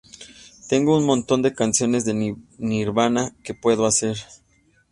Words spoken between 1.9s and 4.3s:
de Nirvana que puedo hacer.